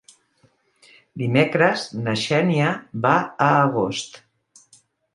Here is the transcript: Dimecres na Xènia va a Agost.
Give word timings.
Dimecres 1.23 1.85
na 2.07 2.17
Xènia 2.23 2.73
va 3.07 3.15
a 3.49 3.55
Agost. 3.63 4.23